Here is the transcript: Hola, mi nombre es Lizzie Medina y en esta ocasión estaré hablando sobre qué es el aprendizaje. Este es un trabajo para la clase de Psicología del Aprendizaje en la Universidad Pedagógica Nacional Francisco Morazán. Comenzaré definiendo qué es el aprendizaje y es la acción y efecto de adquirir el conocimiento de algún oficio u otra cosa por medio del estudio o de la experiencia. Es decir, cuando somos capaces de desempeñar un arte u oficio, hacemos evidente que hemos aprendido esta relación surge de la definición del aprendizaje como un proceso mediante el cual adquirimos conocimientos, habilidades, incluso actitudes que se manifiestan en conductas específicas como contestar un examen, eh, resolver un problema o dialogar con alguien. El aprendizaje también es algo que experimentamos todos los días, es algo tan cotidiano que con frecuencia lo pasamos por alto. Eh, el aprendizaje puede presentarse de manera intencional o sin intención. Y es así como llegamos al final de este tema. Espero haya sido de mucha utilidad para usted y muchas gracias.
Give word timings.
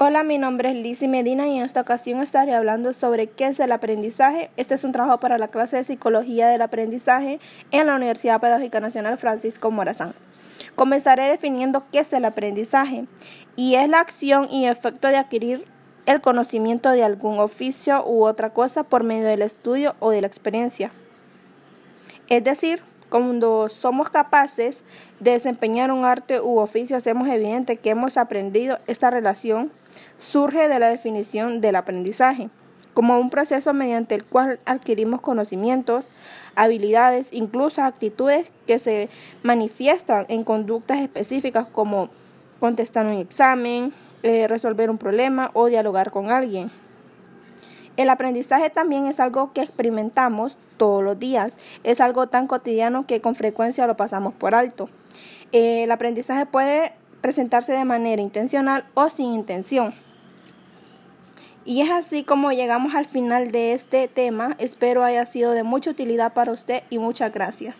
Hola, 0.00 0.22
mi 0.22 0.38
nombre 0.38 0.70
es 0.70 0.76
Lizzie 0.76 1.08
Medina 1.08 1.48
y 1.48 1.56
en 1.58 1.64
esta 1.64 1.80
ocasión 1.80 2.20
estaré 2.20 2.54
hablando 2.54 2.92
sobre 2.92 3.26
qué 3.26 3.48
es 3.48 3.58
el 3.58 3.72
aprendizaje. 3.72 4.48
Este 4.56 4.76
es 4.76 4.84
un 4.84 4.92
trabajo 4.92 5.18
para 5.18 5.38
la 5.38 5.48
clase 5.48 5.76
de 5.76 5.82
Psicología 5.82 6.46
del 6.46 6.62
Aprendizaje 6.62 7.40
en 7.72 7.88
la 7.88 7.96
Universidad 7.96 8.40
Pedagógica 8.40 8.78
Nacional 8.78 9.18
Francisco 9.18 9.72
Morazán. 9.72 10.14
Comenzaré 10.76 11.24
definiendo 11.24 11.82
qué 11.90 11.98
es 11.98 12.12
el 12.12 12.26
aprendizaje 12.26 13.06
y 13.56 13.74
es 13.74 13.88
la 13.88 13.98
acción 13.98 14.48
y 14.48 14.68
efecto 14.68 15.08
de 15.08 15.16
adquirir 15.16 15.64
el 16.06 16.20
conocimiento 16.20 16.90
de 16.90 17.02
algún 17.02 17.40
oficio 17.40 18.06
u 18.06 18.24
otra 18.24 18.50
cosa 18.50 18.84
por 18.84 19.02
medio 19.02 19.26
del 19.26 19.42
estudio 19.42 19.96
o 19.98 20.10
de 20.10 20.20
la 20.20 20.28
experiencia. 20.28 20.92
Es 22.28 22.44
decir, 22.44 22.82
cuando 23.08 23.68
somos 23.68 24.10
capaces 24.10 24.82
de 25.20 25.32
desempeñar 25.32 25.90
un 25.90 26.04
arte 26.04 26.40
u 26.40 26.58
oficio, 26.58 26.96
hacemos 26.96 27.28
evidente 27.28 27.76
que 27.76 27.90
hemos 27.90 28.16
aprendido 28.16 28.78
esta 28.86 29.10
relación 29.10 29.70
surge 30.18 30.68
de 30.68 30.78
la 30.78 30.88
definición 30.88 31.60
del 31.60 31.76
aprendizaje 31.76 32.50
como 32.98 33.20
un 33.20 33.30
proceso 33.30 33.72
mediante 33.74 34.16
el 34.16 34.24
cual 34.24 34.58
adquirimos 34.64 35.20
conocimientos, 35.20 36.10
habilidades, 36.56 37.28
incluso 37.32 37.80
actitudes 37.80 38.50
que 38.66 38.80
se 38.80 39.08
manifiestan 39.44 40.26
en 40.28 40.42
conductas 40.42 40.98
específicas 40.98 41.68
como 41.70 42.08
contestar 42.58 43.06
un 43.06 43.12
examen, 43.12 43.92
eh, 44.24 44.48
resolver 44.48 44.90
un 44.90 44.98
problema 44.98 45.52
o 45.54 45.66
dialogar 45.66 46.10
con 46.10 46.32
alguien. 46.32 46.72
El 47.98 48.10
aprendizaje 48.10 48.70
también 48.70 49.08
es 49.08 49.18
algo 49.18 49.52
que 49.52 49.60
experimentamos 49.60 50.56
todos 50.76 51.02
los 51.02 51.18
días, 51.18 51.58
es 51.82 52.00
algo 52.00 52.28
tan 52.28 52.46
cotidiano 52.46 53.06
que 53.06 53.20
con 53.20 53.34
frecuencia 53.34 53.88
lo 53.88 53.96
pasamos 53.96 54.32
por 54.34 54.54
alto. 54.54 54.88
Eh, 55.50 55.82
el 55.82 55.90
aprendizaje 55.90 56.46
puede 56.46 56.92
presentarse 57.20 57.72
de 57.72 57.84
manera 57.84 58.22
intencional 58.22 58.84
o 58.94 59.10
sin 59.10 59.34
intención. 59.34 59.94
Y 61.64 61.80
es 61.80 61.90
así 61.90 62.22
como 62.22 62.52
llegamos 62.52 62.94
al 62.94 63.04
final 63.04 63.50
de 63.50 63.72
este 63.72 64.06
tema. 64.06 64.54
Espero 64.60 65.02
haya 65.02 65.26
sido 65.26 65.50
de 65.50 65.64
mucha 65.64 65.90
utilidad 65.90 66.34
para 66.34 66.52
usted 66.52 66.84
y 66.90 66.98
muchas 66.98 67.32
gracias. 67.32 67.74